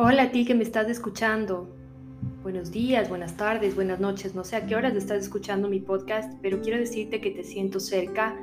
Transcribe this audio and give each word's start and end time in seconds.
Hola 0.00 0.22
a 0.22 0.30
ti 0.30 0.44
que 0.44 0.54
me 0.54 0.62
estás 0.62 0.88
escuchando. 0.88 1.74
Buenos 2.44 2.70
días, 2.70 3.08
buenas 3.08 3.36
tardes, 3.36 3.74
buenas 3.74 3.98
noches. 3.98 4.32
No 4.32 4.44
sé 4.44 4.54
a 4.54 4.64
qué 4.64 4.76
horas 4.76 4.94
estás 4.94 5.24
escuchando 5.24 5.68
mi 5.68 5.80
podcast, 5.80 6.38
pero 6.40 6.60
quiero 6.60 6.78
decirte 6.78 7.20
que 7.20 7.32
te 7.32 7.42
siento 7.42 7.80
cerca, 7.80 8.36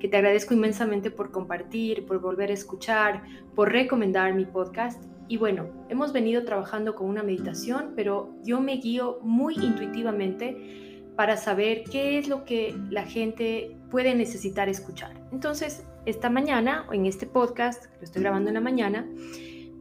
que 0.00 0.08
te 0.08 0.16
agradezco 0.16 0.54
inmensamente 0.54 1.10
por 1.10 1.30
compartir, 1.30 2.06
por 2.06 2.18
volver 2.22 2.48
a 2.48 2.54
escuchar, 2.54 3.24
por 3.54 3.70
recomendar 3.70 4.32
mi 4.32 4.46
podcast. 4.46 5.04
Y 5.28 5.36
bueno, 5.36 5.66
hemos 5.90 6.14
venido 6.14 6.46
trabajando 6.46 6.94
con 6.94 7.10
una 7.10 7.22
meditación, 7.22 7.92
pero 7.94 8.34
yo 8.42 8.62
me 8.62 8.78
guío 8.78 9.18
muy 9.20 9.56
intuitivamente 9.56 11.02
para 11.14 11.36
saber 11.36 11.84
qué 11.92 12.16
es 12.16 12.26
lo 12.26 12.46
que 12.46 12.74
la 12.88 13.04
gente 13.04 13.76
puede 13.90 14.14
necesitar 14.14 14.70
escuchar. 14.70 15.12
Entonces, 15.30 15.84
esta 16.06 16.30
mañana, 16.30 16.86
en 16.90 17.04
este 17.04 17.26
podcast, 17.26 17.84
lo 17.98 18.04
estoy 18.04 18.22
grabando 18.22 18.48
en 18.48 18.54
la 18.54 18.62
mañana, 18.62 19.06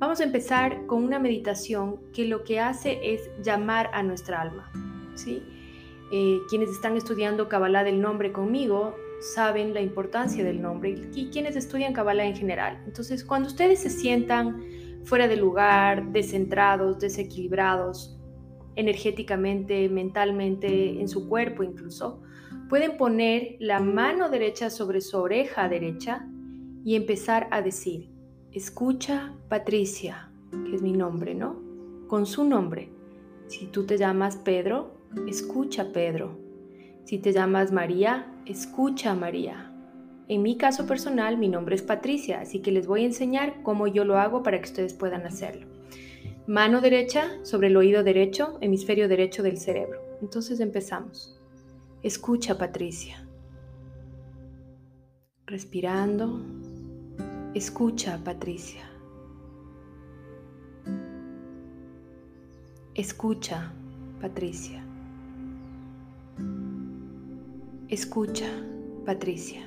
Vamos 0.02 0.20
a 0.20 0.24
empezar 0.24 0.88
con 0.88 1.04
una 1.04 1.20
meditación 1.20 2.00
que 2.12 2.26
lo 2.26 2.44
que 2.44 2.60
hace 2.60 3.14
es 3.14 3.30
llamar 3.44 3.92
a 3.94 4.02
nuestra 4.02 4.42
alma. 4.42 4.72
¿sí? 5.14 5.44
Eh, 6.12 6.40
quienes 6.50 6.72
están 6.72 6.98
estudiando 6.98 7.48
Kabbalah 7.48 7.84
del 7.84 8.02
nombre 8.02 8.32
conmigo 8.32 8.96
saben 9.20 9.76
la 9.76 9.82
importancia 9.82 10.44
del 10.44 10.60
nombre 10.60 11.00
y 11.14 11.30
quienes 11.30 11.56
estudian 11.56 11.94
Kabbalah 11.94 12.26
en 12.26 12.36
general. 12.36 12.82
Entonces, 12.88 13.24
cuando 13.24 13.48
ustedes 13.48 13.78
se 13.84 13.92
sientan 13.92 14.64
fuera 15.04 15.28
de 15.28 15.36
lugar, 15.36 16.12
descentrados, 16.12 16.98
desequilibrados, 16.98 18.20
energéticamente, 18.76 19.88
mentalmente, 19.88 21.00
en 21.00 21.08
su 21.08 21.30
cuerpo 21.30 21.62
incluso, 21.62 22.24
pueden 22.70 22.98
poner 22.98 23.56
la 23.60 23.80
mano 23.80 24.30
derecha 24.30 24.72
sobre 24.72 25.00
su 25.00 25.20
oreja 25.20 25.70
derecha 25.70 26.28
y 26.84 26.96
empezar 26.96 27.48
a 27.52 27.62
decir, 27.62 28.11
Escucha 28.54 29.34
Patricia, 29.48 30.30
que 30.52 30.76
es 30.76 30.82
mi 30.82 30.92
nombre, 30.92 31.34
¿no? 31.34 31.56
Con 32.08 32.26
su 32.26 32.44
nombre. 32.44 32.90
Si 33.48 33.68
tú 33.68 33.86
te 33.86 33.98
llamas 33.98 34.36
Pedro, 34.36 34.92
escucha 35.26 35.94
Pedro. 35.94 36.38
Si 37.06 37.18
te 37.18 37.32
llamas 37.32 37.72
María, 37.72 38.30
escucha 38.46 39.16
María. 39.16 39.74
En 40.28 40.42
mi 40.42 40.58
caso 40.58 40.86
personal, 40.86 41.38
mi 41.38 41.48
nombre 41.48 41.76
es 41.76 41.82
Patricia, 41.82 42.42
así 42.42 42.60
que 42.60 42.74
les 42.74 42.88
voy 42.88 43.04
a 43.04 43.06
enseñar 43.06 43.64
cómo 43.64 43.88
yo 43.88 44.04
lo 44.04 44.18
hago 44.18 44.44
para 44.44 44.60
que 44.60 44.68
ustedes 44.68 44.94
puedan 44.94 45.26
hacerlo. 45.26 45.68
Mano 46.46 46.82
derecha 46.82 47.30
sobre 47.44 47.68
el 47.68 47.78
oído 47.78 48.04
derecho, 48.04 48.58
hemisferio 48.60 49.08
derecho 49.08 49.44
del 49.44 49.60
cerebro. 49.60 50.02
Entonces 50.22 50.60
empezamos. 50.60 51.40
Escucha, 52.04 52.58
Patricia. 52.58 53.26
Respirando, 55.46 56.42
Escucha, 57.54 58.18
Patricia. 58.24 58.82
Escucha, 62.96 63.74
Patricia. 64.22 64.82
Escucha, 67.90 68.48
Patricia. 69.06 69.64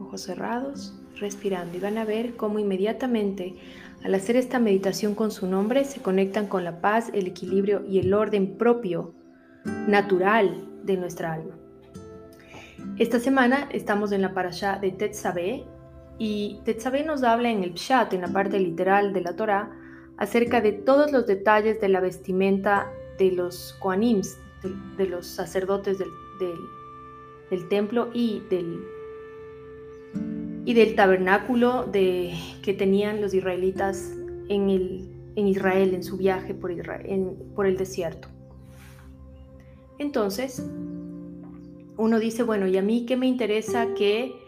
Ojos 0.00 0.22
cerrados, 0.22 1.00
respirando 1.20 1.76
y 1.76 1.80
van 1.80 1.98
a 1.98 2.04
ver 2.04 2.34
cómo 2.34 2.58
inmediatamente 2.58 3.54
al 4.02 4.14
hacer 4.16 4.34
esta 4.34 4.58
meditación 4.58 5.14
con 5.14 5.30
su 5.30 5.46
nombre 5.46 5.84
se 5.84 6.02
conectan 6.02 6.48
con 6.48 6.64
la 6.64 6.80
paz, 6.80 7.10
el 7.14 7.28
equilibrio 7.28 7.84
y 7.86 8.00
el 8.00 8.12
orden 8.12 8.58
propio, 8.58 9.14
natural 9.86 10.68
de 10.82 10.96
nuestra 10.96 11.32
alma. 11.32 11.56
Esta 12.98 13.20
semana 13.20 13.68
estamos 13.70 14.10
en 14.10 14.22
la 14.22 14.34
parasha 14.34 14.80
de 14.80 14.90
Tetzabeh, 14.90 15.64
y 16.18 16.60
Tetzabé 16.64 17.04
nos 17.04 17.22
habla 17.22 17.50
en 17.50 17.62
el 17.62 17.74
Pshat, 17.74 18.12
en 18.12 18.22
la 18.22 18.28
parte 18.28 18.58
literal 18.58 19.12
de 19.12 19.20
la 19.20 19.36
Torah, 19.36 19.70
acerca 20.16 20.60
de 20.60 20.72
todos 20.72 21.12
los 21.12 21.26
detalles 21.26 21.80
de 21.80 21.88
la 21.88 22.00
vestimenta 22.00 22.90
de 23.18 23.30
los 23.30 23.76
Koanims, 23.78 24.36
de, 24.96 25.06
los 25.06 25.26
sacerdotes 25.26 25.98
del, 25.98 27.68
templo 27.68 28.10
y 28.12 28.42
del, 28.50 28.84
tabernáculo 30.96 31.84
de, 31.84 32.34
que 32.62 32.74
tenían 32.74 33.20
los 33.20 33.32
israelitas 33.32 34.12
en, 34.48 34.70
el, 34.70 35.08
en 35.36 35.46
Israel, 35.46 35.94
en 35.94 36.02
su 36.02 36.16
viaje 36.16 36.52
por, 36.52 36.72
por 37.54 37.66
el 37.66 37.76
desierto. 37.76 38.26
Entonces, 40.00 40.68
uno 41.96 42.18
dice, 42.18 42.42
bueno, 42.42 42.66
¿y 42.66 42.76
a 42.76 42.82
mí 42.82 43.06
qué 43.06 43.16
me 43.16 43.26
interesa 43.26 43.94
que 43.94 44.47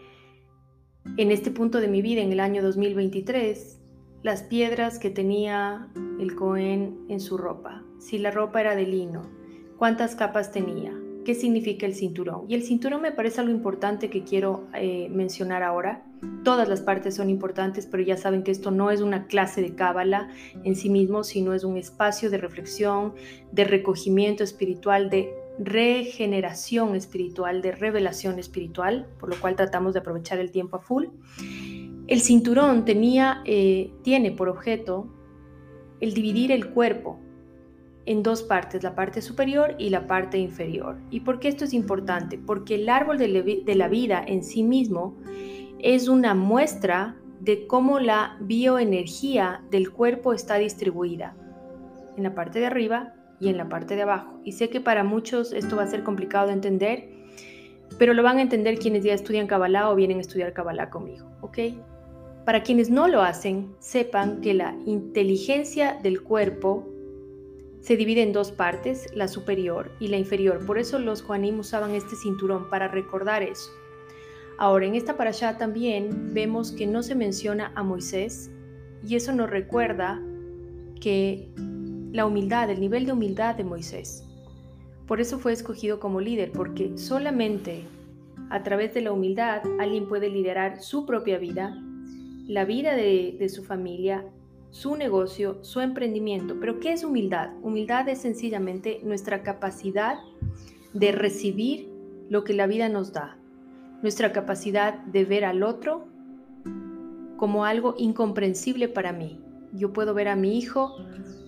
en 1.17 1.31
este 1.31 1.51
punto 1.51 1.79
de 1.79 1.87
mi 1.87 2.01
vida, 2.01 2.21
en 2.21 2.31
el 2.31 2.39
año 2.39 2.61
2023, 2.61 3.79
las 4.23 4.43
piedras 4.43 4.99
que 4.99 5.09
tenía 5.09 5.87
el 6.19 6.35
Cohen 6.35 7.05
en 7.09 7.19
su 7.19 7.37
ropa, 7.37 7.83
si 7.99 8.17
la 8.17 8.31
ropa 8.31 8.61
era 8.61 8.75
de 8.75 8.85
lino, 8.85 9.23
cuántas 9.77 10.15
capas 10.15 10.51
tenía, 10.51 10.93
qué 11.25 11.33
significa 11.33 11.85
el 11.85 11.95
cinturón. 11.95 12.45
Y 12.47 12.53
el 12.53 12.63
cinturón 12.63 13.01
me 13.01 13.11
parece 13.11 13.41
algo 13.41 13.51
importante 13.51 14.09
que 14.09 14.23
quiero 14.23 14.67
eh, 14.73 15.09
mencionar 15.09 15.63
ahora. 15.63 16.03
Todas 16.43 16.69
las 16.69 16.81
partes 16.81 17.15
son 17.15 17.29
importantes, 17.29 17.87
pero 17.87 18.03
ya 18.03 18.17
saben 18.17 18.43
que 18.43 18.51
esto 18.51 18.69
no 18.69 18.91
es 18.91 19.01
una 19.01 19.25
clase 19.25 19.61
de 19.61 19.75
cábala 19.75 20.29
en 20.63 20.75
sí 20.75 20.89
mismo, 20.89 21.23
sino 21.23 21.53
es 21.53 21.63
un 21.63 21.77
espacio 21.77 22.29
de 22.29 22.37
reflexión, 22.37 23.13
de 23.51 23.63
recogimiento 23.63 24.43
espiritual, 24.43 25.09
de 25.09 25.33
regeneración 25.65 26.95
espiritual, 26.95 27.61
de 27.61 27.71
revelación 27.71 28.39
espiritual, 28.39 29.07
por 29.19 29.29
lo 29.29 29.39
cual 29.39 29.55
tratamos 29.55 29.93
de 29.93 29.99
aprovechar 29.99 30.39
el 30.39 30.51
tiempo 30.51 30.77
a 30.77 30.79
full. 30.79 31.05
El 32.07 32.21
cinturón 32.21 32.83
tenía, 32.83 33.41
eh, 33.45 33.91
tiene 34.03 34.31
por 34.31 34.49
objeto 34.49 35.07
el 35.99 36.13
dividir 36.13 36.51
el 36.51 36.71
cuerpo 36.71 37.19
en 38.05 38.23
dos 38.23 38.41
partes, 38.41 38.83
la 38.83 38.95
parte 38.95 39.21
superior 39.21 39.75
y 39.77 39.89
la 39.89 40.07
parte 40.07 40.37
inferior. 40.37 40.97
¿Y 41.11 41.19
por 41.21 41.39
qué 41.39 41.47
esto 41.47 41.65
es 41.65 41.73
importante? 41.73 42.39
Porque 42.39 42.75
el 42.75 42.89
árbol 42.89 43.17
de 43.19 43.75
la 43.75 43.87
vida 43.87 44.23
en 44.25 44.43
sí 44.43 44.63
mismo 44.63 45.15
es 45.79 46.07
una 46.07 46.33
muestra 46.33 47.15
de 47.39 47.67
cómo 47.67 47.99
la 47.99 48.37
bioenergía 48.39 49.63
del 49.69 49.91
cuerpo 49.91 50.33
está 50.33 50.55
distribuida. 50.55 51.35
En 52.17 52.23
la 52.23 52.35
parte 52.35 52.59
de 52.59 52.65
arriba 52.65 53.13
y 53.41 53.49
en 53.49 53.57
la 53.57 53.67
parte 53.67 53.95
de 53.95 54.03
abajo. 54.03 54.39
Y 54.45 54.53
sé 54.53 54.69
que 54.69 54.79
para 54.79 55.03
muchos 55.03 55.51
esto 55.51 55.75
va 55.75 55.83
a 55.83 55.87
ser 55.87 56.03
complicado 56.03 56.47
de 56.47 56.53
entender, 56.53 57.09
pero 57.97 58.13
lo 58.13 58.23
van 58.23 58.37
a 58.37 58.41
entender 58.41 58.77
quienes 58.77 59.03
ya 59.03 59.13
estudian 59.13 59.47
Kabbalah 59.47 59.89
o 59.89 59.95
vienen 59.95 60.19
a 60.19 60.21
estudiar 60.21 60.53
Kabbalah 60.53 60.89
conmigo, 60.89 61.27
¿ok? 61.41 61.57
Para 62.45 62.63
quienes 62.63 62.89
no 62.89 63.07
lo 63.07 63.21
hacen, 63.21 63.75
sepan 63.79 64.41
que 64.41 64.53
la 64.53 64.75
inteligencia 64.85 65.99
del 66.01 66.21
cuerpo 66.21 66.87
se 67.81 67.97
divide 67.97 68.21
en 68.21 68.31
dos 68.31 68.51
partes, 68.51 69.09
la 69.15 69.27
superior 69.27 69.91
y 69.99 70.07
la 70.07 70.17
inferior. 70.17 70.63
Por 70.65 70.77
eso 70.77 70.99
los 70.99 71.23
Juanim 71.23 71.59
usaban 71.59 71.91
este 71.91 72.15
cinturón 72.15 72.69
para 72.69 72.87
recordar 72.87 73.41
eso. 73.41 73.71
Ahora, 74.59 74.85
en 74.85 74.93
esta 74.93 75.17
parasha 75.17 75.57
también 75.57 76.33
vemos 76.33 76.71
que 76.71 76.85
no 76.85 77.01
se 77.01 77.15
menciona 77.15 77.71
a 77.75 77.81
Moisés 77.81 78.51
y 79.03 79.15
eso 79.15 79.31
nos 79.31 79.49
recuerda 79.49 80.21
que 80.99 81.49
la 82.11 82.25
humildad, 82.25 82.69
el 82.69 82.79
nivel 82.79 83.05
de 83.05 83.13
humildad 83.13 83.55
de 83.55 83.63
Moisés. 83.63 84.25
Por 85.07 85.19
eso 85.21 85.39
fue 85.39 85.53
escogido 85.53 85.99
como 85.99 86.21
líder, 86.21 86.51
porque 86.51 86.97
solamente 86.97 87.83
a 88.49 88.63
través 88.63 88.93
de 88.93 89.01
la 89.01 89.11
humildad 89.11 89.61
alguien 89.79 90.07
puede 90.07 90.29
liderar 90.29 90.81
su 90.81 91.05
propia 91.05 91.37
vida, 91.37 91.77
la 92.47 92.65
vida 92.65 92.95
de, 92.95 93.47
su 93.49 93.63
familia, 93.63 94.25
su 94.71 94.95
negocio, 94.95 95.63
su 95.63 95.79
emprendimiento. 95.79 96.57
Pero 96.59 96.79
¿qué 96.79 96.93
es 96.93 97.03
humildad? 97.03 97.51
Humildad 97.61 98.09
es 98.09 98.19
sencillamente 98.19 98.99
nuestra 99.03 99.41
capacidad 99.41 100.17
de 100.93 101.11
recibir 101.13 101.89
lo 102.29 102.43
que 102.43 102.53
la 102.53 102.67
vida 102.67 102.89
nos 102.89 103.13
da, 103.13 103.37
nuestra 104.01 104.31
capacidad 104.33 104.99
de 105.05 105.25
ver 105.25 105.45
al 105.45 105.63
otro 105.63 106.07
como 107.37 107.65
algo 107.65 107.95
incomprensible 107.97 108.87
para 108.87 109.13
mí. 109.13 109.39
Yo 109.73 109.93
puedo 109.93 110.13
ver 110.13 110.27
a 110.27 110.35
mi 110.35 110.57
hijo 110.57 110.97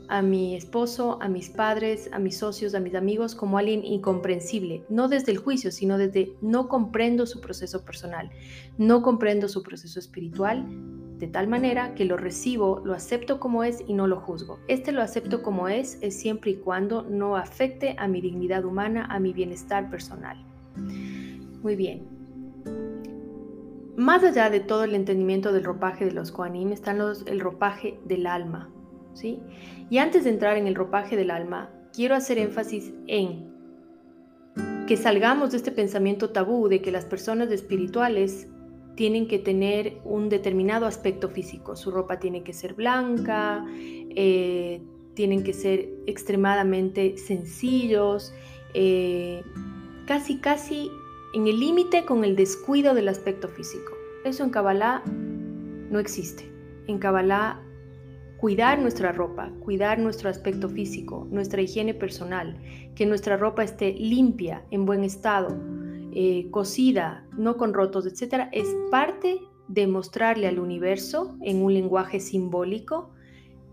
a 0.07 0.21
mi 0.21 0.55
esposo, 0.55 1.17
a 1.21 1.27
mis 1.27 1.49
padres, 1.49 2.09
a 2.11 2.19
mis 2.19 2.37
socios, 2.37 2.75
a 2.75 2.79
mis 2.79 2.95
amigos 2.95 3.35
como 3.35 3.57
alguien 3.57 3.83
incomprensible, 3.83 4.83
no 4.89 5.07
desde 5.07 5.31
el 5.31 5.37
juicio, 5.37 5.71
sino 5.71 5.97
desde 5.97 6.33
no 6.41 6.67
comprendo 6.67 7.25
su 7.25 7.41
proceso 7.41 7.83
personal, 7.83 8.29
no 8.77 9.01
comprendo 9.01 9.47
su 9.47 9.63
proceso 9.63 9.99
espiritual, 9.99 10.65
de 11.17 11.27
tal 11.27 11.47
manera 11.47 11.95
que 11.95 12.05
lo 12.05 12.17
recibo, 12.17 12.81
lo 12.83 12.93
acepto 12.93 13.39
como 13.39 13.63
es 13.63 13.81
y 13.87 13.93
no 13.93 14.07
lo 14.07 14.19
juzgo. 14.19 14.59
Este 14.67 14.91
lo 14.91 15.01
acepto 15.01 15.41
como 15.41 15.69
es 15.69 15.97
es 16.01 16.19
siempre 16.19 16.51
y 16.51 16.55
cuando 16.55 17.03
no 17.03 17.37
afecte 17.37 17.95
a 17.97 18.07
mi 18.07 18.19
dignidad 18.19 18.65
humana, 18.65 19.05
a 19.09 19.19
mi 19.19 19.31
bienestar 19.31 19.89
personal. 19.89 20.37
Muy 21.61 21.75
bien. 21.75 22.13
Más 23.95 24.23
allá 24.23 24.49
de 24.49 24.59
todo 24.59 24.83
el 24.85 24.95
entendimiento 24.95 25.53
del 25.53 25.63
ropaje 25.63 26.03
de 26.03 26.11
los 26.11 26.31
Koanim 26.31 26.71
están 26.71 26.97
los, 26.97 27.25
el 27.27 27.39
ropaje 27.39 27.99
del 28.05 28.25
alma, 28.25 28.72
y 29.89 29.97
antes 29.97 30.23
de 30.23 30.31
entrar 30.31 30.57
en 30.57 30.67
el 30.67 30.75
ropaje 30.75 31.15
del 31.15 31.31
alma, 31.31 31.69
quiero 31.93 32.15
hacer 32.15 32.37
énfasis 32.37 32.91
en 33.07 33.53
que 34.87 34.97
salgamos 34.97 35.51
de 35.51 35.57
este 35.57 35.71
pensamiento 35.71 36.31
tabú 36.31 36.67
de 36.67 36.81
que 36.81 36.91
las 36.91 37.05
personas 37.05 37.51
espirituales 37.51 38.47
tienen 38.95 39.27
que 39.27 39.39
tener 39.39 39.97
un 40.03 40.29
determinado 40.29 40.85
aspecto 40.85 41.29
físico. 41.29 41.75
Su 41.75 41.91
ropa 41.91 42.19
tiene 42.19 42.43
que 42.43 42.53
ser 42.53 42.73
blanca, 42.73 43.65
eh, 43.69 44.81
tienen 45.15 45.43
que 45.43 45.53
ser 45.53 45.89
extremadamente 46.05 47.17
sencillos, 47.17 48.33
eh, 48.73 49.43
casi, 50.05 50.39
casi 50.39 50.91
en 51.33 51.47
el 51.47 51.59
límite 51.59 52.05
con 52.05 52.23
el 52.23 52.35
descuido 52.35 52.93
del 52.93 53.07
aspecto 53.07 53.47
físico. 53.47 53.93
Eso 54.25 54.43
en 54.43 54.49
Kabbalah 54.49 55.03
no 55.05 55.99
existe. 55.99 56.51
En 56.87 56.99
Kabbalah, 56.99 57.61
cuidar 58.43 58.77
nuestra 58.77 59.13
ropa, 59.13 59.53
cuidar 59.61 59.99
nuestro 59.99 60.29
aspecto 60.29 60.67
físico, 60.67 61.25
nuestra 61.31 61.61
higiene 61.61 61.93
personal, 61.93 62.57
que 62.93 63.05
nuestra 63.05 63.37
ropa 63.37 63.63
esté 63.63 63.93
limpia, 63.93 64.65
en 64.69 64.85
buen 64.85 65.05
estado, 65.05 65.57
eh, 66.11 66.49
cocida, 66.51 67.25
no 67.37 67.55
con 67.55 67.73
rotos, 67.73 68.05
etc., 68.05 68.49
es 68.51 68.67
parte 68.91 69.39
de 69.69 69.87
mostrarle 69.87 70.47
al 70.47 70.59
universo 70.59 71.37
en 71.41 71.63
un 71.63 71.73
lenguaje 71.73 72.19
simbólico 72.19 73.11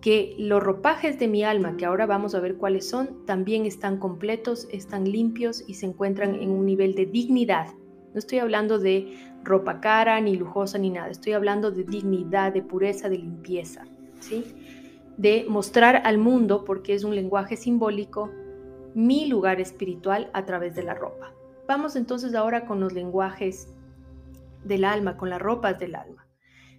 que 0.01 0.37
los 0.39 0.63
ropajes 0.63 1.19
de 1.19 1.27
mi 1.27 1.43
alma, 1.43 1.77
que 1.77 1.85
ahora 1.85 2.07
vamos 2.07 2.37
a 2.37 2.41
ver 2.41 2.55
cuáles 2.55 2.89
son, 2.89 3.27
también 3.27 3.67
están 3.67 3.99
completos, 3.99 4.69
están 4.71 5.03
limpios 5.03 5.65
y 5.67 5.75
se 5.75 5.87
encuentran 5.87 6.37
en 6.37 6.49
un 6.49 6.65
nivel 6.65 6.95
de 6.95 7.07
dignidad. 7.07 7.67
No 8.15 8.21
estoy 8.21 8.39
hablando 8.39 8.79
de 8.79 9.19
ropa 9.43 9.81
cara, 9.81 10.21
ni 10.21 10.37
lujosa, 10.37 10.79
ni 10.79 10.91
nada. 10.91 11.11
Estoy 11.11 11.33
hablando 11.33 11.73
de 11.73 11.83
dignidad, 11.83 12.53
de 12.53 12.63
pureza, 12.63 13.09
de 13.09 13.19
limpieza. 13.19 13.85
¿sí? 14.21 14.45
De 15.21 15.45
mostrar 15.47 16.01
al 16.07 16.17
mundo, 16.17 16.65
porque 16.65 16.95
es 16.95 17.05
un 17.05 17.15
lenguaje 17.15 17.57
simbólico, 17.57 18.31
mi 18.95 19.27
lugar 19.27 19.61
espiritual 19.61 20.31
a 20.33 20.47
través 20.47 20.75
de 20.75 20.83
la 20.83 20.95
ropa. 20.95 21.35
Vamos 21.69 21.95
entonces 21.95 22.35
ahora 22.35 22.65
con 22.65 22.81
los 22.81 22.95
lenguajes 22.95 23.69
del 24.65 24.85
alma, 24.85 25.19
con 25.19 25.29
las 25.29 25.43
ropas 25.43 25.79
del 25.79 25.95
alma. 25.95 26.27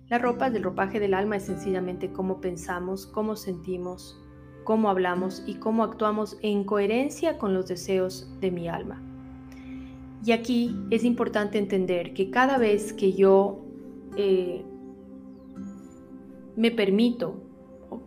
La 0.09 0.17
ropa 0.17 0.49
del 0.49 0.63
ropaje 0.63 0.99
del 0.99 1.13
alma 1.13 1.38
es 1.38 1.43
sencillamente 1.43 2.11
cómo 2.11 2.41
pensamos, 2.41 3.05
cómo 3.05 3.35
sentimos, 3.35 4.19
cómo 4.63 4.89
hablamos 4.89 5.43
y 5.45 5.55
cómo 5.55 5.83
actuamos 5.83 6.38
en 6.41 6.63
coherencia 6.63 7.38
con 7.38 7.53
los 7.53 7.67
deseos 7.67 8.27
de 8.39 8.49
mi 8.49 8.67
alma. 8.67 9.01
Y 10.25 10.31
aquí 10.31 10.75
es 10.89 11.03
importante 11.03 11.57
entender 11.57 12.13
que 12.13 12.31
cada 12.31 12.57
vez 12.57 12.91
que 12.91 13.13
yo 13.13 13.61
eh, 14.17 14.63
me 16.55 16.71
permito, 16.71 17.41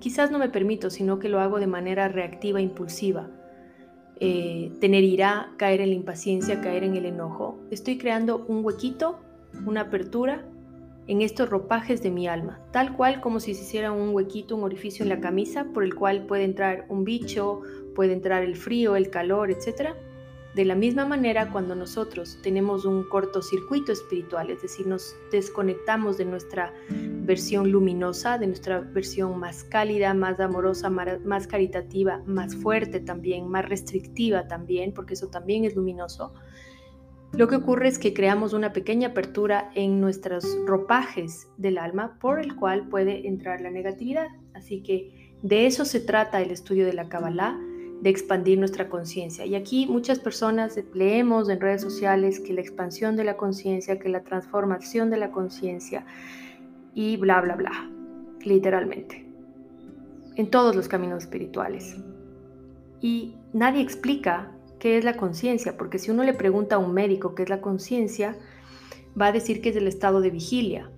quizás 0.04 0.30
no 0.30 0.38
me 0.38 0.50
permito, 0.50 0.90
sino 0.90 1.18
que 1.18 1.30
lo 1.30 1.40
hago 1.40 1.58
de 1.58 1.66
manera 1.66 2.08
reactiva, 2.08 2.60
impulsiva, 2.60 3.30
eh, 4.20 4.70
tener 4.78 5.02
ira, 5.02 5.54
caer 5.56 5.80
en 5.80 5.88
la 5.88 5.94
impaciencia, 5.94 6.60
caer 6.60 6.84
en 6.84 6.94
el 6.94 7.06
enojo. 7.06 7.58
Estoy 7.70 7.96
creando 7.96 8.44
un 8.46 8.62
huequito, 8.62 9.18
una 9.64 9.80
apertura 9.80 10.44
en 11.06 11.22
estos 11.22 11.48
ropajes 11.48 12.02
de 12.02 12.10
mi 12.10 12.28
alma, 12.28 12.60
tal 12.70 12.94
cual 12.94 13.22
como 13.22 13.40
si 13.40 13.54
se 13.54 13.62
hiciera 13.62 13.92
un 13.92 14.14
huequito, 14.14 14.56
un 14.56 14.64
orificio 14.64 15.04
en 15.04 15.08
la 15.08 15.20
camisa 15.20 15.68
por 15.72 15.82
el 15.82 15.94
cual 15.94 16.26
puede 16.26 16.44
entrar 16.44 16.84
un 16.90 17.04
bicho, 17.04 17.62
puede 17.94 18.12
entrar 18.12 18.42
el 18.42 18.56
frío, 18.56 18.96
el 18.96 19.08
calor, 19.08 19.50
etc. 19.50 19.94
De 20.54 20.64
la 20.64 20.74
misma 20.74 21.04
manera, 21.04 21.50
cuando 21.50 21.74
nosotros 21.74 22.38
tenemos 22.42 22.84
un 22.84 23.08
cortocircuito 23.08 23.90
espiritual, 23.90 24.50
es 24.50 24.62
decir, 24.62 24.86
nos 24.86 25.16
desconectamos 25.32 26.16
de 26.16 26.26
nuestra 26.26 26.72
versión 26.90 27.72
luminosa, 27.72 28.38
de 28.38 28.46
nuestra 28.46 28.80
versión 28.80 29.38
más 29.38 29.64
cálida, 29.64 30.14
más 30.14 30.38
amorosa, 30.38 30.90
más 30.90 31.46
caritativa, 31.48 32.22
más 32.26 32.54
fuerte 32.54 33.00
también, 33.00 33.48
más 33.48 33.68
restrictiva 33.68 34.46
también, 34.46 34.94
porque 34.94 35.14
eso 35.14 35.28
también 35.28 35.64
es 35.64 35.74
luminoso, 35.74 36.32
lo 37.36 37.48
que 37.48 37.56
ocurre 37.56 37.88
es 37.88 37.98
que 37.98 38.14
creamos 38.14 38.52
una 38.52 38.72
pequeña 38.72 39.08
apertura 39.08 39.72
en 39.74 40.00
nuestros 40.00 40.56
ropajes 40.66 41.48
del 41.56 41.78
alma 41.78 42.16
por 42.20 42.38
el 42.38 42.54
cual 42.54 42.88
puede 42.88 43.26
entrar 43.26 43.60
la 43.60 43.72
negatividad. 43.72 44.28
Así 44.54 44.84
que 44.84 45.34
de 45.42 45.66
eso 45.66 45.84
se 45.84 45.98
trata 45.98 46.40
el 46.40 46.52
estudio 46.52 46.86
de 46.86 46.92
la 46.92 47.08
Kabbalah 47.08 47.58
de 48.04 48.10
expandir 48.10 48.58
nuestra 48.58 48.90
conciencia. 48.90 49.46
Y 49.46 49.54
aquí 49.54 49.86
muchas 49.86 50.18
personas 50.18 50.78
leemos 50.92 51.48
en 51.48 51.58
redes 51.58 51.80
sociales 51.80 52.38
que 52.38 52.52
la 52.52 52.60
expansión 52.60 53.16
de 53.16 53.24
la 53.24 53.38
conciencia, 53.38 53.98
que 53.98 54.10
la 54.10 54.22
transformación 54.22 55.08
de 55.08 55.16
la 55.16 55.30
conciencia 55.30 56.04
y 56.92 57.16
bla, 57.16 57.40
bla, 57.40 57.56
bla, 57.56 57.90
literalmente, 58.44 59.26
en 60.36 60.50
todos 60.50 60.76
los 60.76 60.86
caminos 60.86 61.22
espirituales. 61.22 61.96
Y 63.00 63.36
nadie 63.54 63.80
explica 63.80 64.52
qué 64.78 64.98
es 64.98 65.04
la 65.04 65.16
conciencia, 65.16 65.78
porque 65.78 65.98
si 65.98 66.10
uno 66.10 66.24
le 66.24 66.34
pregunta 66.34 66.74
a 66.74 66.80
un 66.80 66.92
médico 66.92 67.34
qué 67.34 67.44
es 67.44 67.48
la 67.48 67.62
conciencia, 67.62 68.36
va 69.18 69.28
a 69.28 69.32
decir 69.32 69.62
que 69.62 69.70
es 69.70 69.76
el 69.76 69.88
estado 69.88 70.20
de 70.20 70.28
vigilia. 70.28 70.90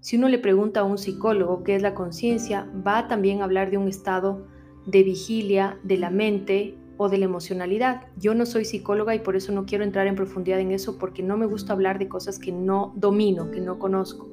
Si 0.00 0.16
uno 0.16 0.28
le 0.28 0.40
pregunta 0.40 0.80
a 0.80 0.84
un 0.84 0.98
psicólogo 0.98 1.62
qué 1.62 1.76
es 1.76 1.82
la 1.82 1.94
conciencia, 1.94 2.68
va 2.84 3.06
también 3.06 3.40
a 3.40 3.44
hablar 3.44 3.70
de 3.70 3.78
un 3.78 3.86
estado 3.86 4.48
de 4.86 5.02
vigilia 5.02 5.78
de 5.82 5.98
la 5.98 6.10
mente 6.10 6.76
o 6.96 7.08
de 7.08 7.16
la 7.16 7.24
emocionalidad. 7.24 8.08
Yo 8.18 8.34
no 8.34 8.44
soy 8.44 8.66
psicóloga 8.66 9.14
y 9.14 9.20
por 9.20 9.34
eso 9.34 9.52
no 9.52 9.64
quiero 9.64 9.84
entrar 9.84 10.06
en 10.06 10.16
profundidad 10.16 10.60
en 10.60 10.70
eso 10.70 10.98
porque 10.98 11.22
no 11.22 11.38
me 11.38 11.46
gusta 11.46 11.72
hablar 11.72 11.98
de 11.98 12.08
cosas 12.08 12.38
que 12.38 12.52
no 12.52 12.92
domino, 12.94 13.50
que 13.50 13.60
no 13.60 13.78
conozco. 13.78 14.28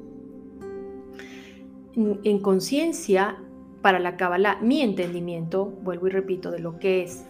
En, 1.96 2.40
conciencia, 2.40 3.38
para 3.82 4.00
la 4.00 4.18
Kabbalah, 4.18 4.60
mi 4.62 4.82
entendimiento, 4.82 5.66
vuelvo 5.66 6.08
y 6.08 6.12
repito, 6.12 6.52
de 6.52 6.60
lo 6.60 6.78
que 6.78 7.04
es 7.04 7.26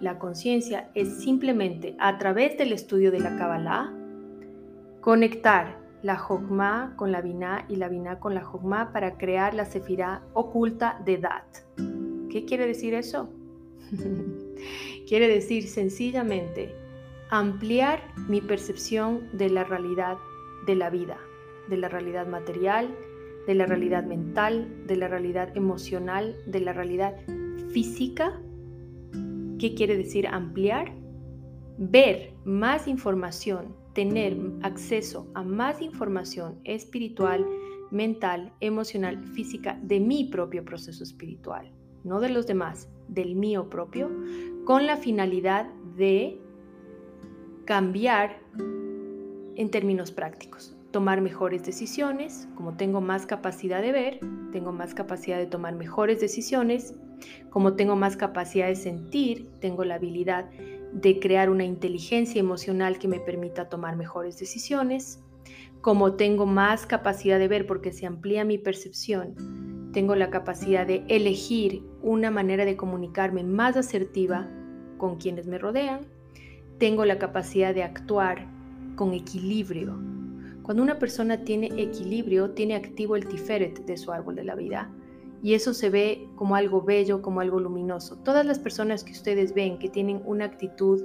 la 0.00 0.18
conciencia, 0.18 0.90
es 0.94 1.20
simplemente 1.20 1.94
a 1.98 2.18
través 2.18 2.56
del 2.56 2.72
estudio 2.72 3.12
de 3.12 3.20
la 3.20 3.36
Kabbalah 3.36 3.92
conectar 5.02 5.78
la 6.02 6.16
Jogma 6.16 6.94
con 6.96 7.12
la 7.12 7.20
Binah 7.20 7.66
y 7.68 7.76
la 7.76 7.88
Binah 7.88 8.20
con 8.20 8.34
la 8.34 8.42
Jogma 8.42 8.92
para 8.92 9.18
crear 9.18 9.54
la 9.54 9.66
Sefirah 9.66 10.22
oculta 10.32 11.00
de 11.04 11.18
Dat. 11.18 11.87
¿Qué 12.30 12.44
quiere 12.44 12.66
decir 12.66 12.94
eso? 12.94 13.30
quiere 15.08 15.28
decir 15.28 15.66
sencillamente 15.66 16.74
ampliar 17.30 18.02
mi 18.28 18.40
percepción 18.40 19.28
de 19.32 19.50
la 19.50 19.64
realidad 19.64 20.18
de 20.66 20.74
la 20.74 20.90
vida, 20.90 21.18
de 21.68 21.76
la 21.78 21.88
realidad 21.88 22.26
material, 22.26 22.94
de 23.46 23.54
la 23.54 23.66
realidad 23.66 24.04
mental, 24.04 24.86
de 24.86 24.96
la 24.96 25.08
realidad 25.08 25.56
emocional, 25.56 26.36
de 26.46 26.60
la 26.60 26.72
realidad 26.72 27.16
física. 27.70 28.40
¿Qué 29.58 29.74
quiere 29.74 29.96
decir 29.96 30.26
ampliar? 30.26 30.92
Ver 31.78 32.34
más 32.44 32.88
información, 32.88 33.74
tener 33.94 34.36
acceso 34.62 35.30
a 35.34 35.42
más 35.42 35.80
información 35.80 36.60
espiritual, 36.64 37.46
mental, 37.90 38.52
emocional, 38.60 39.22
física 39.32 39.78
de 39.82 40.00
mi 40.00 40.24
propio 40.24 40.64
proceso 40.64 41.02
espiritual 41.02 41.72
no 42.04 42.20
de 42.20 42.28
los 42.28 42.46
demás, 42.46 42.88
del 43.08 43.34
mío 43.34 43.68
propio, 43.68 44.10
con 44.64 44.86
la 44.86 44.96
finalidad 44.96 45.66
de 45.96 46.40
cambiar 47.64 48.38
en 49.56 49.70
términos 49.70 50.10
prácticos, 50.10 50.76
tomar 50.90 51.20
mejores 51.20 51.64
decisiones, 51.64 52.48
como 52.54 52.76
tengo 52.76 53.00
más 53.00 53.26
capacidad 53.26 53.82
de 53.82 53.92
ver, 53.92 54.20
tengo 54.52 54.72
más 54.72 54.94
capacidad 54.94 55.36
de 55.36 55.46
tomar 55.46 55.74
mejores 55.74 56.20
decisiones, 56.20 56.94
como 57.50 57.74
tengo 57.74 57.96
más 57.96 58.16
capacidad 58.16 58.68
de 58.68 58.76
sentir, 58.76 59.50
tengo 59.60 59.84
la 59.84 59.96
habilidad 59.96 60.48
de 60.92 61.20
crear 61.20 61.50
una 61.50 61.64
inteligencia 61.64 62.40
emocional 62.40 62.98
que 62.98 63.08
me 63.08 63.20
permita 63.20 63.68
tomar 63.68 63.96
mejores 63.96 64.38
decisiones, 64.38 65.20
como 65.80 66.14
tengo 66.14 66.46
más 66.46 66.86
capacidad 66.86 67.38
de 67.38 67.48
ver 67.48 67.66
porque 67.66 67.92
se 67.92 68.06
amplía 68.06 68.44
mi 68.44 68.58
percepción, 68.58 69.34
tengo 69.92 70.14
la 70.14 70.30
capacidad 70.30 70.86
de 70.86 71.04
elegir 71.08 71.82
una 72.02 72.30
manera 72.30 72.64
de 72.64 72.76
comunicarme 72.76 73.42
más 73.42 73.76
asertiva 73.76 74.48
con 74.98 75.16
quienes 75.16 75.46
me 75.46 75.58
rodean, 75.58 76.00
tengo 76.78 77.04
la 77.04 77.18
capacidad 77.18 77.74
de 77.74 77.82
actuar 77.82 78.46
con 78.96 79.14
equilibrio. 79.14 79.98
Cuando 80.62 80.82
una 80.82 80.98
persona 80.98 81.44
tiene 81.44 81.68
equilibrio, 81.80 82.50
tiene 82.50 82.74
activo 82.74 83.16
el 83.16 83.26
tiferet 83.26 83.86
de 83.86 83.96
su 83.96 84.12
árbol 84.12 84.36
de 84.36 84.44
la 84.44 84.54
vida. 84.54 84.90
Y 85.42 85.54
eso 85.54 85.72
se 85.72 85.88
ve 85.88 86.28
como 86.34 86.56
algo 86.56 86.82
bello, 86.82 87.22
como 87.22 87.40
algo 87.40 87.60
luminoso. 87.60 88.16
Todas 88.18 88.44
las 88.44 88.58
personas 88.58 89.04
que 89.04 89.12
ustedes 89.12 89.54
ven 89.54 89.78
que 89.78 89.88
tienen 89.88 90.20
una 90.24 90.44
actitud, 90.44 91.02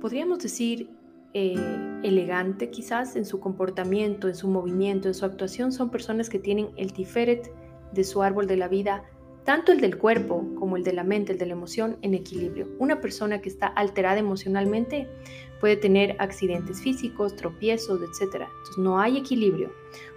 podríamos 0.00 0.38
decir, 0.38 0.90
eh, 1.34 1.56
elegante 2.02 2.68
quizás 2.70 3.16
en 3.16 3.24
su 3.24 3.40
comportamiento, 3.40 4.28
en 4.28 4.34
su 4.34 4.48
movimiento, 4.48 5.08
en 5.08 5.14
su 5.14 5.24
actuación, 5.24 5.72
son 5.72 5.90
personas 5.90 6.28
que 6.28 6.38
tienen 6.38 6.68
el 6.76 6.92
tiferet 6.92 7.50
de 7.92 8.04
su 8.04 8.22
árbol 8.22 8.46
de 8.46 8.56
la 8.56 8.68
vida, 8.68 9.04
tanto 9.44 9.72
el 9.72 9.80
del 9.80 9.98
cuerpo 9.98 10.46
como 10.58 10.76
el 10.76 10.84
de 10.84 10.92
la 10.92 11.04
mente, 11.04 11.32
el 11.32 11.38
de 11.38 11.46
la 11.46 11.52
emoción, 11.52 11.96
en 12.02 12.14
equilibrio. 12.14 12.68
Una 12.78 13.00
persona 13.00 13.40
que 13.40 13.48
está 13.48 13.66
alterada 13.66 14.18
emocionalmente 14.18 15.08
puede 15.60 15.76
tener 15.76 16.16
accidentes 16.18 16.80
físicos, 16.80 17.36
tropiezos, 17.36 18.00
etc. 18.00 18.34
Entonces 18.34 18.78
no 18.78 19.00
hay 19.00 19.18
equilibrio. 19.18 19.72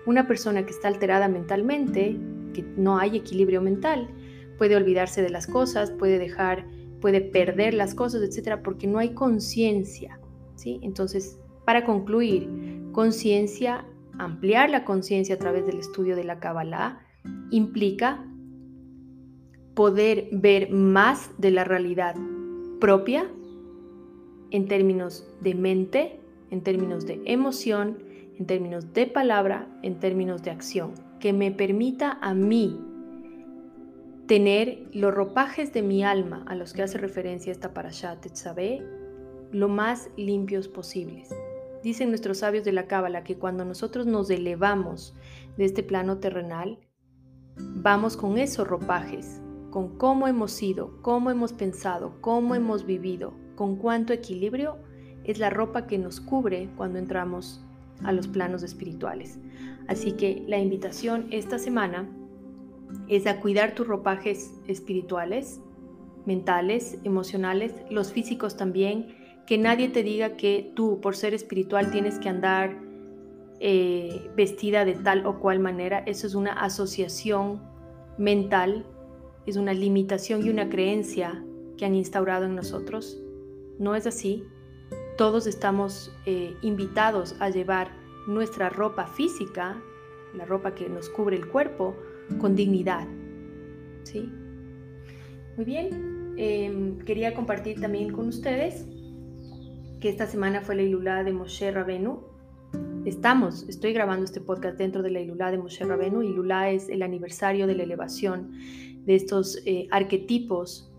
Una 0.06 0.28
persona 0.28 0.66
que 0.66 0.72
está 0.72 0.88
alterada 0.88 1.28
mentalmente, 1.28 2.18
que 2.54 2.64
no 2.78 2.98
hay 2.98 3.18
equilibrio 3.18 3.62
mental, 3.62 4.10
puede 4.58 4.76
olvidarse 4.76 5.22
de 5.22 5.30
las 5.30 5.48
cosas, 5.48 5.92
puede 5.92 6.20
dejar, 6.20 6.66
puede 7.02 7.22
perder 7.22 7.74
las 7.74 7.96
cosas, 7.96 8.22
etc. 8.22 8.60
Porque 8.64 8.88
no 8.88 9.00
hay 9.00 9.14
conciencia. 9.14 10.20
¿sí? 10.56 10.80
Entonces, 10.84 11.40
para 11.66 11.86
concluir, 11.86 12.50
conciencia 12.92 13.86
ampliar 14.20 14.70
la 14.70 14.86
conciencia 14.86 15.36
a 15.36 15.38
través 15.38 15.66
del 15.66 15.80
estudio 15.80 16.16
de 16.16 16.24
la 16.24 16.40
Kabbalah 16.40 17.05
implica 17.52 18.26
poder 19.74 20.30
ver 20.32 20.72
más 20.72 21.30
de 21.38 21.52
la 21.52 21.64
realidad 21.64 22.16
propia 22.80 23.30
en 24.52 24.68
términos 24.68 25.28
de 25.42 25.54
mente, 25.54 26.20
en 26.50 26.62
términos 26.62 27.06
de 27.06 27.22
emoción, 27.26 27.98
en 28.38 28.46
términos 28.46 28.94
de 28.94 29.08
palabra, 29.08 29.68
en 29.84 30.00
términos 30.00 30.44
de 30.44 30.52
acción, 30.52 30.94
que 31.20 31.34
me 31.34 31.52
permita 31.52 32.18
a 32.22 32.34
mí 32.34 32.80
tener 34.28 34.88
los 34.94 35.14
ropajes 35.14 35.72
de 35.74 35.82
mi 35.82 36.04
alma 36.04 36.44
a 36.48 36.56
los 36.56 36.74
que 36.74 36.84
hace 36.84 36.98
referencia 36.98 37.52
esta 37.52 37.74
parashat 37.74 38.22
Tetzabeh 38.22 38.82
lo 39.52 39.70
más 39.70 40.10
limpios 40.18 40.68
posibles. 40.68 41.30
Dicen 41.84 42.10
nuestros 42.10 42.40
sabios 42.40 42.66
de 42.66 42.72
la 42.72 42.88
Cábala 42.88 43.24
que 43.24 43.38
cuando 43.38 43.64
nosotros 43.64 44.08
nos 44.08 44.30
elevamos 44.30 45.16
de 45.58 45.66
este 45.66 45.84
plano 45.84 46.18
terrenal, 46.18 46.80
vamos 47.58 48.18
con 48.18 48.38
esos 48.38 48.68
ropajes, 48.68 49.42
con 49.70 49.98
cómo 49.98 50.28
hemos 50.28 50.52
sido, 50.52 51.02
cómo 51.02 51.32
hemos 51.32 51.54
pensado, 51.54 52.14
cómo 52.22 52.56
hemos 52.56 52.86
vivido, 52.86 53.34
con 53.56 53.76
cuánto 53.78 54.14
equilibrio 54.14 54.78
es 55.24 55.40
la 55.40 55.50
ropa 55.50 55.88
que 55.88 55.98
nos 55.98 56.20
cubre 56.20 56.70
cuando 56.76 57.00
entramos 57.00 57.64
a 58.04 58.12
los 58.12 58.28
planos 58.28 58.64
espirituales. 58.64 59.40
Así 59.88 60.14
que 60.14 60.44
la 60.48 60.58
invitación 60.58 61.28
esta 61.32 61.60
semana 61.60 62.10
es 63.08 63.28
a 63.28 63.40
cuidar 63.40 63.76
tus 63.76 63.88
ropajes 63.88 64.54
espirituales, 64.68 65.60
mentales, 66.26 66.98
emocionales, 67.04 67.74
los 67.90 68.12
físicos 68.12 68.58
también, 68.58 69.16
que 69.46 69.58
nadie 69.58 69.90
te 69.90 70.04
diga 70.04 70.38
que 70.38 70.72
tú, 70.76 71.00
por 71.02 71.16
ser 71.16 71.34
espiritual, 71.34 71.92
tienes 71.92 72.20
que 72.20 72.30
andar 72.30 72.85
eh, 73.60 74.30
vestida 74.36 74.86
de 74.86 74.96
tal 74.96 75.26
o 75.26 75.40
cual 75.40 75.60
manera. 75.60 76.00
Eso 76.00 76.28
es 76.28 76.36
una 76.36 76.54
asociación 76.54 77.62
mental, 78.18 78.86
es 79.46 79.58
una 79.58 79.74
limitación 79.74 80.46
y 80.46 80.50
una 80.50 80.70
creencia 80.70 81.44
que 81.78 81.86
han 81.86 81.96
instaurado 81.96 82.46
en 82.46 82.56
nosotros. 82.56 83.22
No 83.80 83.96
es 83.96 84.08
así. 84.08 84.44
Todos 85.18 85.48
estamos 85.48 86.14
eh, 86.26 86.56
invitados 86.62 87.36
a 87.40 87.50
llevar 87.50 87.92
nuestra 88.28 88.70
ropa 88.70 89.08
física, 89.08 89.82
la 90.36 90.46
ropa 90.46 90.76
que 90.76 90.90
nos 90.90 91.10
cubre 91.10 91.38
el 91.38 91.48
cuerpo, 91.48 91.96
con 92.40 92.56
dignidad. 92.56 93.08
¿Sí? 94.04 94.30
Muy 95.56 95.66
bien. 95.66 96.34
Em, 96.38 97.00
quería 97.00 97.34
compartir 97.34 97.80
también 97.80 98.12
con 98.12 98.28
ustedes 98.28 98.86
que 100.02 100.10
esta 100.10 100.28
semana 100.28 100.62
fue 100.62 100.76
la 100.76 100.82
Ilulá 100.82 101.24
de 101.24 101.32
Moshe 101.32 101.72
Rabenu. 101.72 102.35
Estamos, 103.06 103.66
estoy 103.70 103.94
grabando 103.94 104.26
este 104.26 104.42
podcast 104.42 104.80
dentro 104.80 105.04
de 105.04 105.12
la 105.12 105.20
Ilulá 105.20 105.52
de 105.52 105.60
Moshe 105.60 105.86
Rabenu. 105.86 106.24
Ilulá 106.24 106.72
es 106.72 106.90
el 106.90 107.04
aniversario 107.04 107.68
de 107.68 107.76
la 107.76 107.84
elevación 107.84 108.52
de 109.06 109.14
estos 109.14 109.62
eh, 109.68 109.88
arquetipos 109.92 110.92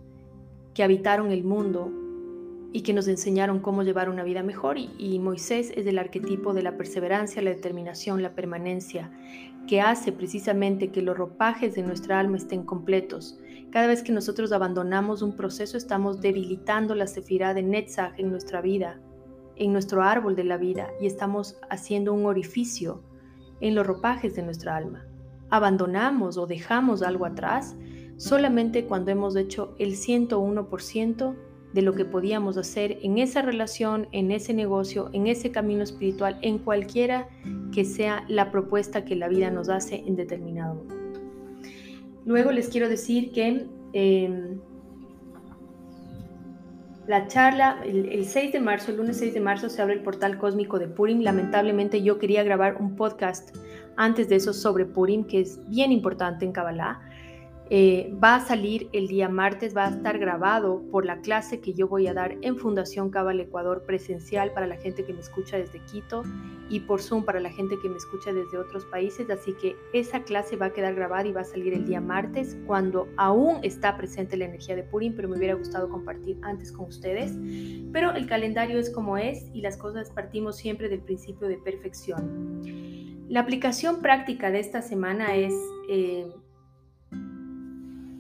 que 0.73 0.85
habitaron 0.85 1.33
el 1.33 1.43
mundo 1.43 1.91
y 2.73 2.83
que 2.83 2.93
nos 2.93 3.09
enseñaron 3.09 3.59
cómo 3.59 3.83
llevar 3.83 4.09
una 4.09 4.23
vida 4.23 4.45
mejor. 4.45 4.77
Y, 4.79 5.19
Moisés 5.19 5.73
es 5.75 5.85
el 5.85 5.99
arquetipo 5.99 6.55
de 6.55 6.63
la 6.63 6.77
perseverancia, 6.77 7.43
la 7.43 7.51
determinación, 7.51 8.23
la 8.23 8.37
permanencia, 8.37 9.11
que 9.67 9.81
hace 9.81 10.13
precisamente 10.13 10.93
que 10.93 11.03
los 11.03 11.19
ropajes 11.19 11.75
de 11.75 11.83
nuestra 11.83 12.21
alma 12.21 12.37
estén 12.37 12.63
completos. 12.63 13.37
Cada 13.73 13.89
vez 13.89 14.05
que 14.05 14.13
nosotros 14.13 14.53
abandonamos 14.53 15.23
un 15.23 15.35
proceso, 15.35 15.77
estamos 15.77 16.21
debilitando 16.21 16.95
la 16.95 17.09
sefirá 17.09 17.53
de 17.53 17.65
Netzach 17.65 18.17
en 18.17 18.31
nuestra 18.31 18.61
vida, 18.61 19.01
en 19.57 19.73
nuestro 19.73 20.03
árbol 20.03 20.37
de 20.37 20.45
la 20.45 20.57
vida, 20.57 20.89
y 21.01 21.07
estamos 21.07 21.59
haciendo 21.71 22.13
un 22.13 22.27
orificio 22.27 23.03
en 23.61 23.75
los 23.75 23.87
ropajes 23.87 24.35
de 24.37 24.43
nuestra 24.43 24.77
alma. 24.77 25.07
Abandonamos 25.51 26.37
o 26.39 26.47
dejamos 26.47 27.03
algo 27.03 27.27
atrás 27.27 27.77
solamente 28.17 28.87
cuando 28.87 29.11
hemos 29.11 29.37
hecho 29.37 29.75
el 29.79 29.93
101% 29.93 31.37
de 31.73 31.83
lo 31.83 31.93
que 31.95 32.05
podíamos 32.05 32.57
hacer 32.57 32.99
en 33.03 33.19
esa 33.19 33.43
relación, 33.43 34.09
en 34.13 34.31
ese 34.31 34.55
negocio, 34.55 35.11
en 35.13 35.27
ese 35.27 35.51
camino 35.51 35.83
espiritual, 35.83 36.39
en 36.41 36.59
cualquiera 36.59 37.29
que 37.73 37.85
sea 37.85 38.25
la 38.29 38.51
propuesta 38.51 39.05
que 39.05 39.15
la 39.15 39.29
vida 39.29 39.51
nos 39.51 39.69
hace 39.69 39.97
en 40.07 40.17
determinado 40.17 40.77
momento. 40.77 41.21
Luego 42.25 42.51
les 42.51 42.69
quiero 42.69 42.89
decir 42.89 43.31
que 43.31 43.67
em, 43.93 44.59
la 47.07 47.29
charla, 47.29 47.81
el, 47.85 48.07
el, 48.09 48.25
6 48.25 48.53
de 48.53 48.61
marzo, 48.61 48.91
el 48.91 48.97
lunes 48.97 49.19
6 49.19 49.35
de 49.35 49.41
marzo, 49.41 49.69
se 49.69 49.81
abre 49.81 49.95
el 49.95 50.03
portal 50.03 50.39
cósmico 50.39 50.79
de 50.79 50.89
Purim. 50.89 51.21
Lamentablemente 51.21 52.03
yo 52.03 52.19
quería 52.19 52.43
grabar 52.43 52.77
un 52.81 52.97
podcast 52.97 53.57
antes 53.97 54.29
de 54.29 54.37
eso 54.37 54.53
sobre 54.53 54.85
Purim, 54.85 55.25
que 55.25 55.41
es 55.41 55.61
bien 55.69 55.93
importante 55.93 56.45
en 56.45 56.53
Kabbalah. 56.53 57.01
Eh, 57.69 58.15
va 58.23 58.37
a 58.37 58.47
salir 58.47 58.89
el 58.93 59.09
día 59.09 59.29
martes, 59.29 59.77
va 59.77 59.87
a 59.87 59.91
estar 59.91 60.19
grabado 60.21 60.85
por 60.93 61.05
la 61.05 61.21
clase 61.21 61.61
que 61.61 61.75
yo 61.75 61.89
voy 61.89 62.07
a 62.07 62.15
dar 62.15 62.37
en 62.43 62.57
Fundación 62.57 63.11
Cabal 63.11 63.41
Ecuador 63.41 63.83
presencial 63.85 64.53
para 64.53 64.69
la 64.69 64.77
gente 64.77 65.05
que 65.05 65.13
me 65.13 65.19
escucha 65.19 65.57
desde 65.57 65.81
Quito 65.81 66.23
y 66.69 66.81
por 66.81 67.03
Zoom 67.03 67.25
para 67.25 67.41
la 67.41 67.51
gente 67.51 67.75
que 67.83 67.89
me 67.89 67.97
escucha 67.97 68.33
desde 68.33 68.57
otros 68.57 68.85
países. 68.85 69.29
Así 69.31 69.53
que 69.55 69.75
esa 69.93 70.23
clase 70.23 70.55
va 70.55 70.67
a 70.67 70.73
quedar 70.73 70.95
grabada 70.95 71.27
y 71.27 71.33
va 71.33 71.41
a 71.41 71.45
salir 71.45 71.75
el 71.75 71.87
día 71.87 72.01
martes 72.01 72.57
cuando 72.67 73.09
aún 73.17 73.59
está 73.65 73.97
presente 73.97 74.37
la 74.37 74.45
energía 74.45 74.77
de 74.77 74.85
Purim, 74.85 75.15
pero 75.17 75.29
me 75.29 75.37
hubiera 75.37 75.55
gustado 75.55 75.89
compartir 75.89 76.39
antes 76.43 76.71
con 76.71 76.87
ustedes. 76.87 77.33
Pero 77.93 78.13
el 78.13 78.27
calendario 78.27 78.79
es 78.79 78.91
como 78.91 79.19
es 79.19 79.51
y 79.53 79.61
las 79.61 79.77
cosas 79.77 80.11
partimos 80.11 80.57
siempre 80.57 80.89
del 80.89 81.01
principio 81.01 81.49
de 81.49 81.57
perfección. 81.57 82.63
La 83.29 83.41
aplicación 83.41 84.03
práctica 84.03 84.53
de 84.53 84.61
esta 84.61 84.83
semana 84.83 85.35
es... 85.35 85.53
Eh, 85.89 86.31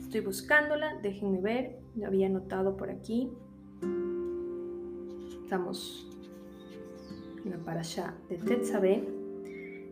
Estoy 0.06 0.20
buscándola, 0.20 0.94
déjenme 1.02 1.40
ver, 1.40 1.80
lo 1.96 2.06
había 2.06 2.28
anotado 2.28 2.76
por 2.76 2.90
aquí. 2.90 3.28
Estamos 5.42 6.08
en 7.44 7.50
la 7.50 7.56
parasha 7.58 8.14
de 8.28 8.38
Tetzabé. 8.38 9.04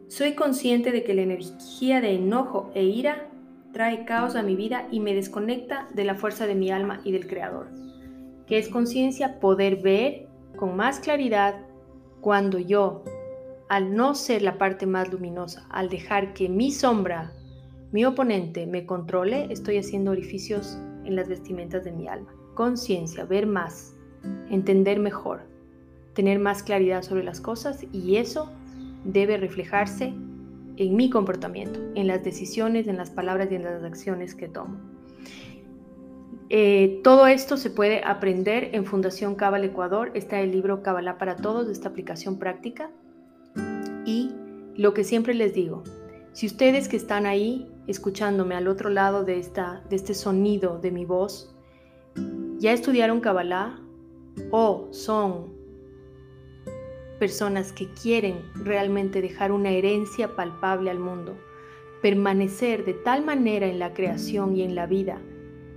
Soy 0.06 0.37
consciente 0.37 0.92
de 0.92 1.02
que 1.02 1.14
la 1.14 1.23
energía 1.23 2.00
de 2.00 2.14
enojo 2.14 2.71
e 2.76 2.85
ira 2.85 3.28
trae 3.73 4.04
caos 4.04 4.37
a 4.37 4.44
mi 4.44 4.54
vida 4.54 4.87
y 4.92 5.00
me 5.00 5.16
desconecta 5.16 5.88
de 5.92 6.04
la 6.04 6.14
fuerza 6.14 6.47
de 6.47 6.54
mi 6.54 6.71
alma 6.71 7.00
y 7.02 7.11
del 7.11 7.26
Creador, 7.26 7.66
que 8.47 8.59
es 8.59 8.68
conciencia 8.68 9.40
poder 9.40 9.83
ver 9.83 10.28
con 10.54 10.76
más 10.76 11.00
claridad 11.00 11.56
cuando 12.21 12.61
yo, 12.61 13.02
al 13.68 13.97
no 13.97 14.14
ser 14.14 14.42
la 14.42 14.59
parte 14.59 14.87
más 14.87 15.12
luminosa, 15.12 15.66
al 15.71 15.88
dejar 15.88 16.35
que 16.35 16.49
mi 16.49 16.71
sombra 16.71 17.33
mi 17.95 18.05
oponente 18.05 18.67
me 18.67 18.87
controle, 18.87 19.47
estoy 19.53 19.79
haciendo 19.79 20.11
orificios 20.11 20.77
en 21.05 21.15
las 21.15 21.29
vestimentas 21.29 21.85
de 21.85 21.93
mi 21.93 22.09
alma. 22.09 22.35
Conciencia, 22.55 23.25
ver 23.25 23.47
más, 23.47 23.95
entender 24.51 24.99
mejor, 24.99 25.43
tener 26.13 26.41
más 26.41 26.65
claridad 26.65 27.03
sobre 27.03 27.23
las 27.23 27.41
cosas 27.41 27.87
y 27.93 28.17
eso 28.17 28.51
debe 29.05 29.37
reflejarse 29.37 30.13
en 30.77 30.97
mi 30.97 31.09
comportamiento, 31.09 31.79
en 31.95 32.09
las 32.09 32.25
decisiones, 32.25 32.89
en 32.89 32.97
las 32.97 33.11
palabras 33.11 33.53
y 33.53 33.55
en 33.55 33.63
las 33.63 33.85
acciones 33.85 34.35
que 34.35 34.49
tomo. 34.49 34.77
Eh, 36.49 37.01
todo 37.05 37.29
esto 37.29 37.57
se 37.57 37.71
puede 37.71 38.03
aprender 38.03 38.71
en 38.73 38.87
Fundación 38.87 39.37
Cabal 39.37 39.63
Ecuador. 39.63 40.11
Está 40.15 40.41
el 40.41 40.51
libro 40.51 40.83
Cabalá 40.83 41.17
para 41.17 41.37
Todos 41.37 41.69
de 41.69 41.73
esta 41.73 41.91
aplicación 41.91 42.41
práctica. 42.41 42.91
Y 44.05 44.33
lo 44.75 44.95
que 44.95 45.05
siempre 45.05 45.33
les 45.33 45.55
digo, 45.55 45.85
si 46.33 46.47
ustedes 46.47 46.89
que 46.89 46.97
están 46.97 47.27
ahí 47.27 47.71
escuchándome 47.87 48.55
al 48.55 48.69
otro 48.69 48.91
lado 48.91 49.25
de, 49.25 49.38
esta, 49.38 49.83
de 49.88 49.97
este 49.97 50.14
sonido 50.14 50.79
de 50.79 50.91
mi 50.91 51.05
voz, 51.05 51.55
ya 52.59 52.73
estudiaron 52.73 53.21
Kabbalah 53.21 53.81
o 54.50 54.88
son 54.91 55.53
personas 57.19 57.73
que 57.73 57.88
quieren 57.93 58.41
realmente 58.55 59.21
dejar 59.23 59.53
una 59.53 59.71
herencia 59.71 60.35
palpable 60.35 60.91
al 60.91 60.99
mundo, 60.99 61.37
permanecer 62.03 62.85
de 62.85 62.95
tal 62.95 63.25
manera 63.25 63.67
en 63.67 63.79
la 63.79 63.95
creación 63.95 64.57
y 64.57 64.62
en 64.62 64.75
la 64.75 64.87
vida 64.87 65.21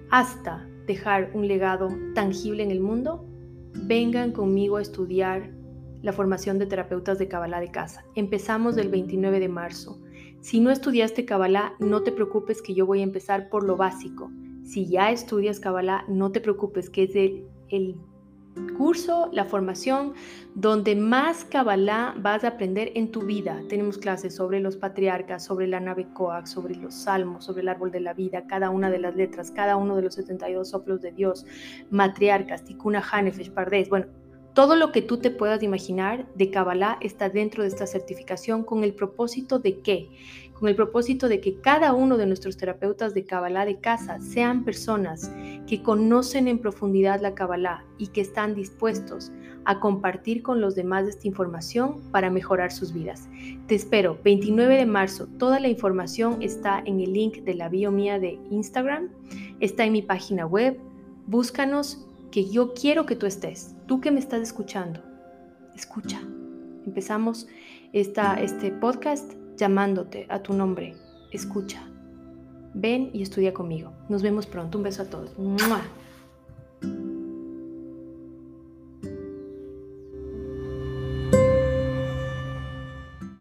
hasta 0.09 0.67
dejar 0.85 1.31
un 1.33 1.47
legado 1.47 1.89
tangible 2.15 2.63
en 2.63 2.71
el 2.71 2.79
mundo, 2.79 3.25
vengan 3.73 4.31
conmigo 4.31 4.77
a 4.77 4.81
estudiar 4.81 5.51
la 6.01 6.13
formación 6.13 6.57
de 6.59 6.65
terapeutas 6.65 7.19
de 7.19 7.27
Kabbalah 7.27 7.59
de 7.59 7.71
casa. 7.71 8.05
Empezamos 8.15 8.75
del 8.75 8.89
29 8.89 9.39
de 9.39 9.49
marzo. 9.49 10.01
Si 10.47 10.61
no 10.61 10.71
estudiaste 10.71 11.25
Kabbalah, 11.25 11.73
no 11.79 12.03
te 12.03 12.13
preocupes 12.13 12.61
que 12.61 12.73
yo 12.73 12.85
voy 12.85 13.01
a 13.01 13.03
empezar 13.03 13.49
por 13.49 13.65
lo 13.65 13.75
básico. 13.75 14.31
Si 14.63 14.87
ya 14.87 15.11
estudias 15.11 15.59
Kabbalah, 15.59 16.05
no 16.07 16.31
te 16.31 16.39
preocupes 16.39 16.89
que 16.89 17.03
es 17.03 17.17
el, 17.17 17.45
el 17.67 17.97
curso, 18.77 19.29
la 19.33 19.43
formación 19.43 20.13
donde 20.55 20.95
más 20.95 21.43
Kabbalah 21.43 22.15
vas 22.21 22.45
a 22.45 22.47
aprender 22.47 22.93
en 22.95 23.11
tu 23.11 23.23
vida. 23.23 23.61
Tenemos 23.67 23.97
clases 23.97 24.35
sobre 24.35 24.61
los 24.61 24.77
patriarcas, 24.77 25.43
sobre 25.43 25.67
la 25.67 25.81
nave 25.81 26.07
Coax, 26.13 26.51
sobre 26.51 26.75
los 26.75 26.93
salmos, 26.93 27.43
sobre 27.43 27.63
el 27.63 27.67
árbol 27.67 27.91
de 27.91 27.99
la 27.99 28.13
vida, 28.13 28.47
cada 28.47 28.69
una 28.69 28.89
de 28.89 28.99
las 28.99 29.17
letras, 29.17 29.51
cada 29.51 29.75
uno 29.75 29.97
de 29.97 30.03
los 30.03 30.13
72 30.13 30.69
soplos 30.69 31.01
de 31.01 31.11
Dios, 31.11 31.45
matriarcas, 31.89 32.63
Tikuna 32.63 33.03
Hanefesh, 33.11 33.51
Pardes. 33.51 33.89
Bueno, 33.89 34.05
Todo 34.57 34.75
lo 34.75 34.91
que 34.91 35.03
tú 35.03 35.17
te 35.17 35.29
puedas 35.29 35.61
imaginar 35.61 36.25
de 36.33 36.49
Kabbalah 36.49 36.97
está 36.99 37.29
dentro 37.29 37.61
de 37.61 37.69
esta 37.69 37.85
certificación 37.85 38.63
con 38.63 38.83
el 38.83 38.95
propósito 38.95 39.59
de 39.59 39.81
qué? 39.81 40.09
Con 40.53 40.67
el 40.67 40.75
propósito 40.75 41.27
de 41.27 41.39
que 41.39 41.61
cada 41.61 41.93
uno 41.93 42.17
de 42.17 42.25
nuestros 42.25 42.57
terapeutas 42.57 43.13
de 43.13 43.23
Kabbalah 43.23 43.65
de 43.65 43.79
casa 43.79 44.19
sean 44.19 44.65
personas 44.65 45.31
que 45.67 45.83
conocen 45.83 46.47
en 46.47 46.57
profundidad 46.57 47.21
la 47.21 47.35
Kabbalah 47.35 47.85
y 47.99 48.07
que 48.07 48.21
están 48.21 48.55
dispuestos 48.55 49.31
a 49.65 49.79
compartir 49.79 50.41
con 50.41 50.59
los 50.59 50.73
demás 50.73 51.07
esta 51.07 51.27
información 51.27 52.01
para 52.11 52.31
mejorar 52.31 52.71
sus 52.71 52.91
vidas. 52.91 53.29
Te 53.67 53.75
espero 53.75 54.17
29 54.23 54.75
de 54.75 54.87
marzo. 54.87 55.27
Toda 55.37 55.59
la 55.59 55.67
información 55.67 56.41
está 56.41 56.81
en 56.83 56.99
el 56.99 57.13
link 57.13 57.43
de 57.43 57.53
la 57.53 57.69
bio 57.69 57.91
mía 57.91 58.17
de 58.17 58.39
Instagram, 58.49 59.09
está 59.59 59.85
en 59.85 59.91
mi 59.91 60.01
página 60.01 60.47
web. 60.47 60.79
Búscanos 61.27 62.06
que 62.31 62.49
yo 62.49 62.73
quiero 62.73 63.05
que 63.05 63.15
tú 63.15 63.25
estés, 63.25 63.75
tú 63.85 64.01
que 64.01 64.11
me 64.11 64.19
estás 64.19 64.41
escuchando. 64.41 65.01
Escucha. 65.75 66.19
Empezamos 66.85 67.47
esta, 67.93 68.41
este 68.41 68.71
podcast 68.71 69.33
llamándote 69.57 70.25
a 70.29 70.39
tu 70.39 70.53
nombre. 70.53 70.95
Escucha. 71.31 71.81
Ven 72.73 73.09
y 73.13 73.21
estudia 73.21 73.53
conmigo. 73.53 73.91
Nos 74.09 74.21
vemos 74.21 74.45
pronto. 74.45 74.77
Un 74.77 74.83
beso 74.85 75.03
a 75.03 75.05
todos. 75.05 75.31